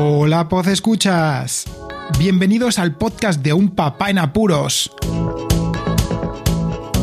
[0.00, 1.64] Hola, Poz Escuchas.
[2.20, 4.92] Bienvenidos al podcast de Un Papá en Apuros.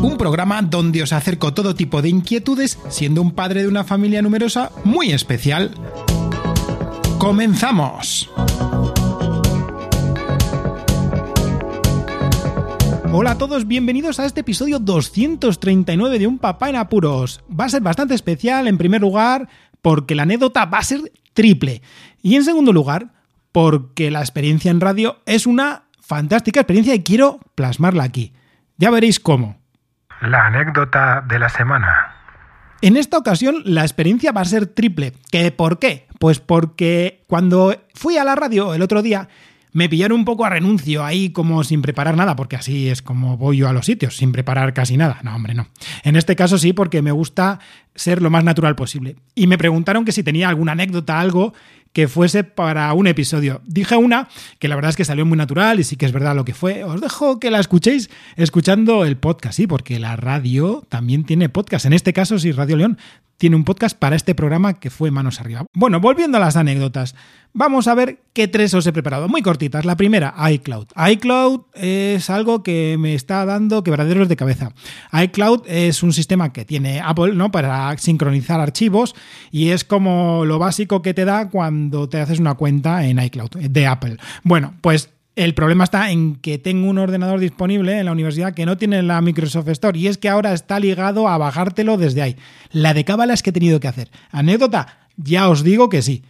[0.00, 4.22] Un programa donde os acerco todo tipo de inquietudes, siendo un padre de una familia
[4.22, 5.70] numerosa muy especial.
[7.18, 8.30] ¡Comenzamos!
[13.12, 17.42] Hola a todos, bienvenidos a este episodio 239 de Un Papá en Apuros.
[17.48, 19.46] Va a ser bastante especial, en primer lugar,
[19.82, 21.82] porque la anécdota va a ser triple.
[22.20, 23.12] Y en segundo lugar,
[23.52, 28.32] porque la experiencia en radio es una fantástica experiencia y quiero plasmarla aquí.
[28.76, 29.56] Ya veréis cómo.
[30.20, 32.12] La anécdota de la semana.
[32.82, 35.12] En esta ocasión la experiencia va a ser triple.
[35.30, 36.08] ¿Qué por qué?
[36.18, 39.28] Pues porque cuando fui a la radio el otro día
[39.72, 43.36] me pillaron un poco a renuncio ahí como sin preparar nada, porque así es como
[43.36, 45.20] voy yo a los sitios, sin preparar casi nada.
[45.22, 45.68] No, hombre, no.
[46.04, 47.58] En este caso sí, porque me gusta
[47.94, 49.16] ser lo más natural posible.
[49.34, 51.52] Y me preguntaron que si tenía alguna anécdota, algo
[51.98, 53.60] que fuese para un episodio.
[53.66, 54.28] Dije una
[54.60, 56.54] que la verdad es que salió muy natural y sí que es verdad lo que
[56.54, 56.84] fue.
[56.84, 61.86] Os dejo que la escuchéis escuchando el podcast, sí, porque la radio también tiene podcast.
[61.86, 62.98] En este caso, sí, Radio León
[63.38, 65.64] tiene un podcast para este programa que fue Manos Arriba.
[65.72, 67.14] Bueno, volviendo a las anécdotas,
[67.52, 69.28] vamos a ver qué tres os he preparado.
[69.28, 69.84] Muy cortitas.
[69.84, 70.88] La primera, iCloud.
[71.12, 74.72] iCloud es algo que me está dando quebraderos de cabeza.
[75.12, 77.52] iCloud es un sistema que tiene Apple, ¿no?
[77.52, 79.14] Para sincronizar archivos
[79.52, 83.50] y es como lo básico que te da cuando te haces una cuenta en iCloud
[83.50, 84.16] de Apple.
[84.42, 88.66] Bueno, pues el problema está en que tengo un ordenador disponible en la universidad que
[88.66, 92.36] no tiene la Microsoft Store y es que ahora está ligado a bajártelo desde ahí.
[92.72, 94.10] La de cábalas que he tenido que hacer.
[94.32, 96.24] Anécdota, ya os digo que sí.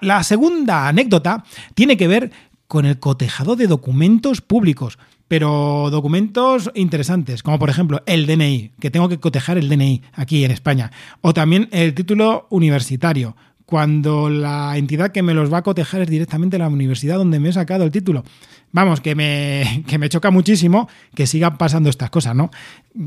[0.00, 1.44] La segunda anécdota
[1.74, 2.30] tiene que ver
[2.68, 8.90] con el cotejado de documentos públicos, pero documentos interesantes, como por ejemplo el DNI, que
[8.90, 14.76] tengo que cotejar el DNI aquí en España, o también el título universitario, cuando la
[14.76, 17.84] entidad que me los va a cotejar es directamente la universidad donde me he sacado
[17.84, 18.24] el título.
[18.72, 22.50] Vamos, que me, que me choca muchísimo que sigan pasando estas cosas, ¿no?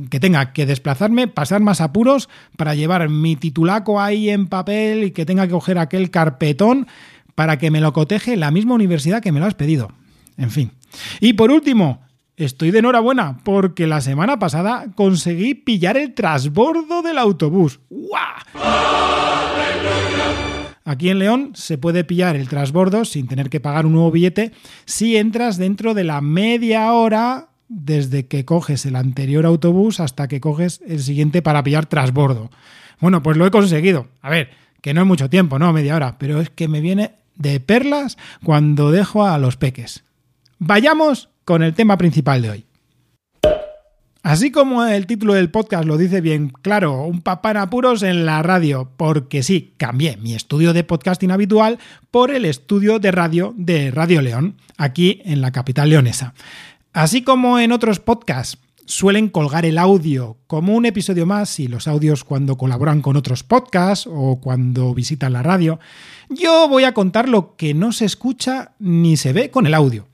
[0.09, 5.11] Que tenga que desplazarme, pasar más apuros para llevar mi titulaco ahí en papel y
[5.11, 6.87] que tenga que coger aquel carpetón
[7.35, 9.91] para que me lo coteje la misma universidad que me lo has pedido.
[10.37, 10.71] En fin.
[11.19, 12.01] Y por último,
[12.37, 17.79] Estoy de enhorabuena porque la semana pasada conseguí pillar el trasbordo del autobús.
[17.89, 18.35] ¡Guau!
[20.87, 24.53] Aquí en León se puede pillar el trasbordo sin tener que pagar un nuevo billete
[24.85, 30.39] si entras dentro de la media hora desde que coges el anterior autobús hasta que
[30.39, 32.49] coges el siguiente para pillar trasbordo.
[33.01, 34.07] Bueno, pues lo he conseguido.
[34.21, 37.15] A ver, que no es mucho tiempo, no media hora, pero es que me viene
[37.35, 40.05] de perlas cuando dejo a los peques.
[40.57, 42.66] Vayamos con el tema principal de hoy.
[44.27, 48.25] Así como el título del podcast lo dice bien claro, un papá en apuros en
[48.25, 51.79] la radio, porque sí, cambié mi estudio de podcasting habitual
[52.11, 56.33] por el estudio de radio de Radio León, aquí en la capital leonesa.
[56.91, 61.87] Así como en otros podcasts suelen colgar el audio como un episodio más y los
[61.87, 65.79] audios cuando colaboran con otros podcasts o cuando visitan la radio,
[66.27, 70.05] yo voy a contar lo que no se escucha ni se ve con el audio.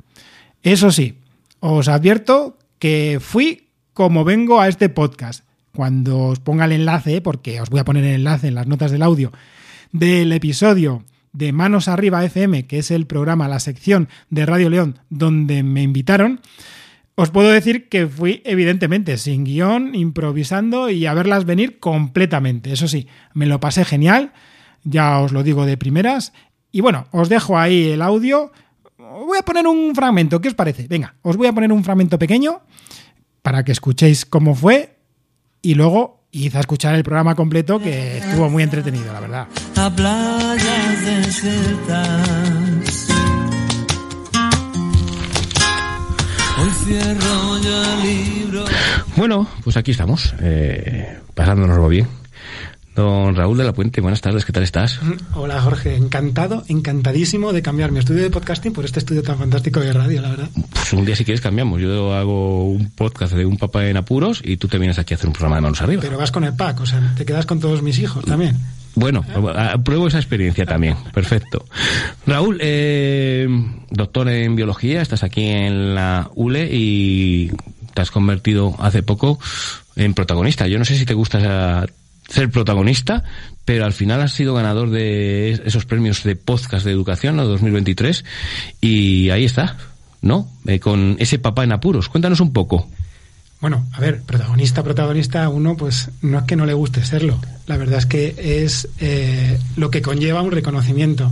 [0.62, 1.18] Eso sí,
[1.62, 3.63] os advierto que fui
[3.94, 5.46] como vengo a este podcast.
[5.76, 8.92] Cuando os ponga el enlace, porque os voy a poner el enlace en las notas
[8.92, 9.32] del audio,
[9.92, 15.00] del episodio de Manos Arriba FM, que es el programa, la sección de Radio León
[15.10, 16.42] donde me invitaron,
[17.16, 22.72] os puedo decir que fui evidentemente sin guion, improvisando y a verlas venir completamente.
[22.72, 24.32] Eso sí, me lo pasé genial,
[24.84, 26.34] ya os lo digo de primeras.
[26.72, 28.52] Y bueno, os dejo ahí el audio.
[28.98, 30.88] Voy a poner un fragmento, ¿qué os parece?
[30.88, 32.62] Venga, os voy a poner un fragmento pequeño
[33.44, 34.98] para que escuchéis cómo fue
[35.62, 39.48] y luego id a escuchar el programa completo que estuvo muy entretenido, la verdad.
[39.76, 43.08] A playas desiertas.
[46.60, 48.66] Hoy cierro ya el libro.
[49.16, 52.23] Bueno, pues aquí estamos, eh, pasándonos bien
[52.96, 55.00] Don Raúl de la Puente, buenas tardes, ¿qué tal estás?
[55.34, 59.80] Hola Jorge, encantado, encantadísimo de cambiar mi estudio de podcasting por este estudio tan fantástico
[59.80, 60.50] de radio, la verdad.
[60.72, 64.42] Pues un día si quieres cambiamos, yo hago un podcast de un papá en apuros
[64.46, 66.04] y tú te vienes aquí a hacer un programa de manos arriba.
[66.04, 68.58] Pero vas con el pack, o sea, te quedas con todos mis hijos también.
[68.94, 69.26] Bueno,
[69.84, 70.96] pruebo esa experiencia también.
[71.14, 71.66] Perfecto.
[72.28, 73.48] Raúl, eh,
[73.90, 77.52] doctor en biología, estás aquí en la ULE y
[77.96, 79.40] te has convertido hace poco
[79.96, 80.68] en protagonista.
[80.68, 81.88] Yo no sé si te gusta
[82.28, 83.24] ser protagonista,
[83.66, 87.46] pero al final has sido ganador de esos premios de podcast de educación, ¿no?
[87.46, 88.26] 2023,
[88.82, 89.78] y ahí está,
[90.22, 90.50] ¿no?
[90.66, 92.10] Eh, con ese papá en apuros.
[92.10, 92.90] Cuéntanos un poco.
[93.64, 97.40] Bueno, a ver, protagonista, protagonista, uno pues no es que no le guste serlo.
[97.66, 101.32] La verdad es que es eh, lo que conlleva un reconocimiento.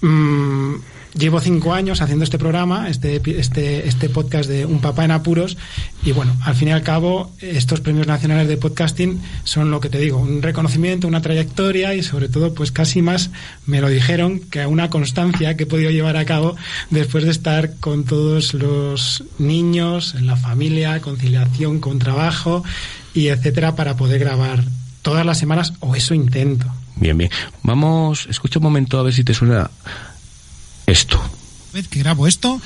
[0.00, 0.74] Mm,
[1.16, 5.56] llevo cinco años haciendo este programa, este, este, este podcast de Un Papá en Apuros,
[6.04, 9.88] y bueno, al fin y al cabo, estos premios nacionales de podcasting son lo que
[9.88, 13.30] te digo, un reconocimiento, una trayectoria y sobre todo, pues casi más
[13.66, 16.56] me lo dijeron que una constancia que he podido llevar a cabo
[16.90, 22.62] después de estar con todos los niños, en la familia, conciliación con trabajo
[23.14, 24.64] y etcétera, para poder grabar
[25.02, 26.66] todas las semanas, o eso intento.
[26.96, 27.30] Bien, bien.
[27.62, 29.70] Vamos, escucha un momento a ver si te suena
[30.86, 31.20] esto.
[31.72, 32.60] Vez que grabo esto,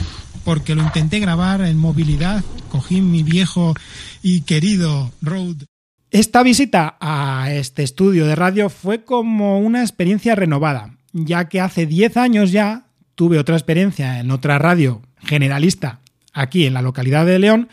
[0.45, 3.75] porque lo intenté grabar en movilidad, cogí mi viejo
[4.23, 5.67] y querido Rode.
[6.11, 11.87] Esta visita a este estudio de radio fue como una experiencia renovada, ya que hace
[11.87, 16.01] 10 años ya tuve otra experiencia en otra radio generalista
[16.33, 17.69] aquí en la localidad de León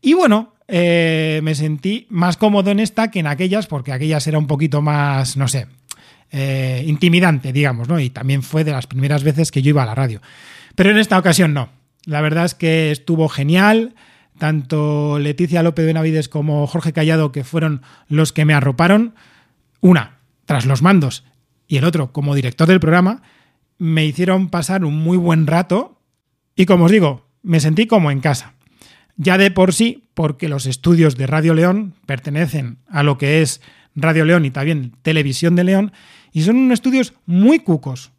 [0.00, 4.38] y bueno, eh, me sentí más cómodo en esta que en aquellas porque aquellas era
[4.38, 5.66] un poquito más, no sé,
[6.36, 8.00] eh, intimidante, digamos, ¿no?
[8.00, 10.20] Y también fue de las primeras veces que yo iba a la radio.
[10.74, 11.68] Pero en esta ocasión no.
[12.06, 13.94] La verdad es que estuvo genial.
[14.36, 19.14] Tanto Leticia López Benavides como Jorge Callado, que fueron los que me arroparon,
[19.80, 21.24] una tras los mandos
[21.68, 23.22] y el otro como director del programa,
[23.78, 26.00] me hicieron pasar un muy buen rato
[26.56, 28.54] y como os digo, me sentí como en casa.
[29.16, 33.60] Ya de por sí, porque los estudios de Radio León pertenecen a lo que es
[33.94, 35.92] Radio León y también Televisión de León,
[36.34, 38.10] y son unos estudios muy cucos.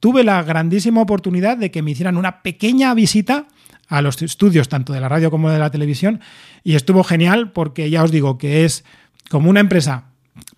[0.00, 3.46] Tuve la grandísima oportunidad de que me hicieran una pequeña visita
[3.88, 6.20] a los estudios tanto de la radio como de la televisión
[6.64, 8.84] y estuvo genial porque ya os digo que es
[9.30, 10.06] como una empresa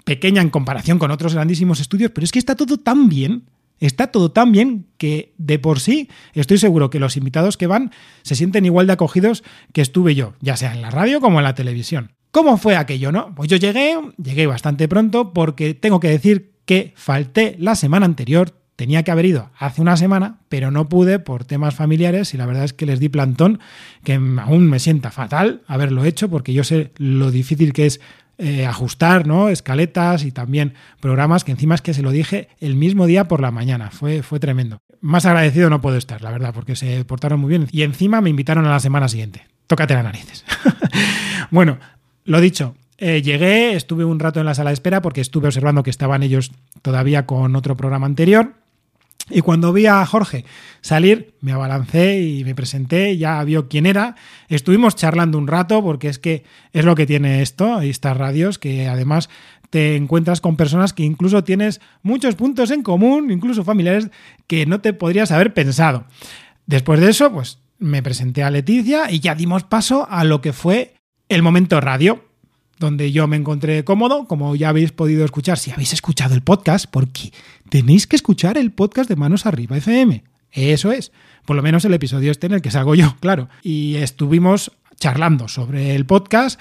[0.04, 3.42] pequeña en comparación con otros grandísimos estudios, pero es que está todo tan bien,
[3.80, 7.90] está todo tan bien que de por sí estoy seguro que los invitados que van
[8.22, 11.44] se sienten igual de acogidos que estuve yo, ya sea en la radio como en
[11.44, 12.12] la televisión.
[12.30, 13.34] ¿Cómo fue aquello, no?
[13.34, 18.52] Pues yo llegué, llegué bastante pronto porque tengo que decir que falté la semana anterior,
[18.76, 22.46] tenía que haber ido hace una semana, pero no pude por temas familiares y la
[22.46, 23.60] verdad es que les di plantón,
[24.02, 28.00] que aún me sienta fatal haberlo hecho porque yo sé lo difícil que es
[28.36, 29.48] eh, ajustar ¿no?
[29.48, 33.40] escaletas y también programas que encima es que se lo dije el mismo día por
[33.40, 34.78] la mañana, fue, fue tremendo.
[35.00, 38.30] Más agradecido no puedo estar, la verdad, porque se portaron muy bien y encima me
[38.30, 39.46] invitaron a la semana siguiente.
[39.66, 40.44] Tócate las narices.
[41.50, 41.78] bueno,
[42.24, 42.74] lo dicho,
[43.06, 46.22] eh, llegué, estuve un rato en la sala de espera porque estuve observando que estaban
[46.22, 48.54] ellos todavía con otro programa anterior.
[49.28, 50.46] Y cuando vi a Jorge
[50.80, 54.16] salir, me abalancé y me presenté, ya vio quién era.
[54.48, 58.88] Estuvimos charlando un rato porque es que es lo que tiene esto, estas radios, que
[58.88, 59.28] además
[59.68, 64.08] te encuentras con personas que incluso tienes muchos puntos en común, incluso familiares,
[64.46, 66.06] que no te podrías haber pensado.
[66.64, 70.54] Después de eso, pues me presenté a Leticia y ya dimos paso a lo que
[70.54, 70.94] fue
[71.28, 72.24] el momento radio
[72.78, 76.86] donde yo me encontré cómodo, como ya habéis podido escuchar, si habéis escuchado el podcast,
[76.90, 77.32] porque
[77.68, 80.24] tenéis que escuchar el podcast de Manos Arriba FM.
[80.52, 81.12] Eso es,
[81.44, 83.48] por lo menos el episodio este en el que salgo yo, claro.
[83.62, 86.60] Y estuvimos charlando sobre el podcast,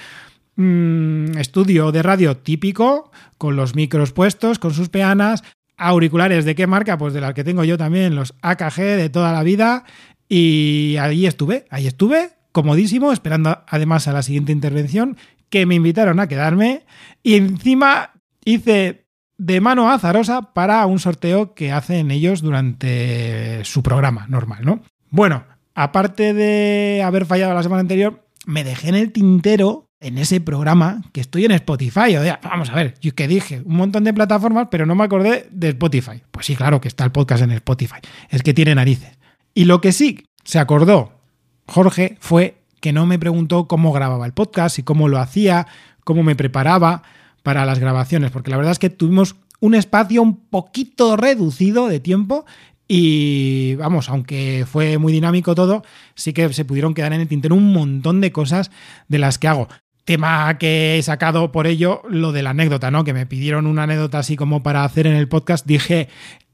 [0.56, 5.44] mm, estudio de radio típico, con los micros puestos, con sus peanas,
[5.78, 9.32] auriculares de qué marca, pues de las que tengo yo también, los AKG de toda
[9.32, 9.86] la vida.
[10.30, 15.18] Y ahí estuve, ahí estuve, comodísimo, esperando además a la siguiente intervención
[15.54, 16.82] que me invitaron a quedarme
[17.22, 18.10] y encima
[18.44, 19.06] hice
[19.38, 24.82] de mano azarosa para un sorteo que hacen ellos durante su programa normal, ¿no?
[25.12, 25.44] Bueno,
[25.76, 31.04] aparte de haber fallado la semana anterior, me dejé en el tintero en ese programa
[31.12, 32.18] que estoy en Spotify.
[32.18, 35.04] O sea, vamos a ver, yo que dije un montón de plataformas, pero no me
[35.04, 36.24] acordé de Spotify.
[36.32, 38.00] Pues sí, claro que está el podcast en Spotify.
[38.30, 39.20] Es que tiene narices.
[39.54, 41.22] Y lo que sí se acordó
[41.68, 45.68] Jorge fue que no me preguntó cómo grababa el podcast y cómo lo hacía,
[46.04, 47.02] cómo me preparaba
[47.42, 52.02] para las grabaciones, porque la verdad es que tuvimos un espacio un poquito reducido de
[52.02, 52.46] tiempo
[52.86, 55.86] y vamos, aunque fue muy dinámico todo,
[56.16, 58.70] sí que se pudieron quedar en el tintero un montón de cosas
[59.08, 59.70] de las que hago.
[60.04, 63.06] Tema que he sacado por ello, lo de la anécdota, ¿no?
[63.06, 65.66] Que me pidieron una anécdota así como para hacer en el podcast.
[65.66, 66.10] Dije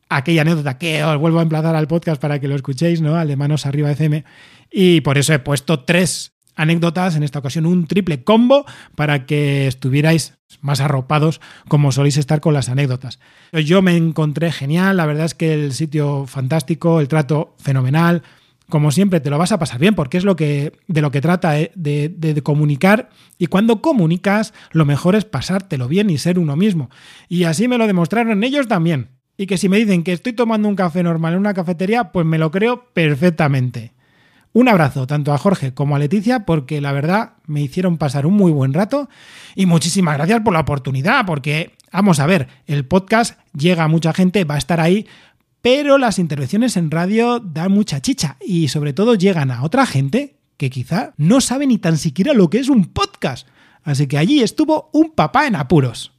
[0.09, 3.15] aquella anécdota que os vuelvo a emplazar al podcast para que lo escuchéis, ¿no?
[3.15, 4.25] Al de Manos Arriba FM.
[4.71, 9.67] Y por eso he puesto tres anécdotas, en esta ocasión un triple combo para que
[9.67, 11.39] estuvierais más arropados
[11.69, 13.19] como soléis estar con las anécdotas.
[13.53, 18.23] Yo me encontré genial, la verdad es que el sitio fantástico, el trato fenomenal,
[18.69, 21.21] como siempre te lo vas a pasar bien porque es lo que de lo que
[21.21, 21.71] trata ¿eh?
[21.75, 26.89] de, de, comunicar y cuando comunicas lo mejor es pasártelo bien y ser uno mismo
[27.27, 30.67] y así me lo demostraron ellos también y que si me dicen que estoy tomando
[30.67, 33.93] un café normal en una cafetería pues me lo creo perfectamente
[34.51, 38.33] un abrazo tanto a Jorge como a Leticia porque la verdad me hicieron pasar un
[38.33, 39.09] muy buen rato
[39.55, 44.11] y muchísimas gracias por la oportunidad porque vamos a ver, el podcast llega a mucha
[44.11, 45.07] gente, va a estar ahí
[45.61, 50.35] pero las intervenciones en radio dan mucha chicha y sobre todo llegan a otra gente
[50.57, 53.47] que quizá no sabe ni tan siquiera lo que es un podcast.
[53.83, 56.11] Así que allí estuvo un papá en apuros.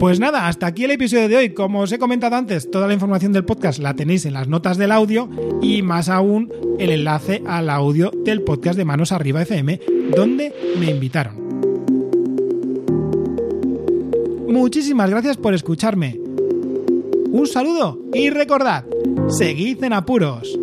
[0.00, 1.50] Pues nada, hasta aquí el episodio de hoy.
[1.50, 4.78] Como os he comentado antes, toda la información del podcast la tenéis en las notas
[4.78, 5.28] del audio
[5.60, 9.78] y más aún el enlace al audio del podcast de Manos Arriba FM,
[10.16, 11.34] donde me invitaron.
[14.48, 16.18] Muchísimas gracias por escucharme.
[17.30, 18.86] Un saludo y recordad,
[19.28, 20.58] seguid en apuros.